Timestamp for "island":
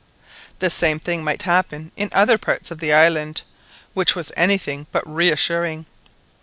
2.91-3.43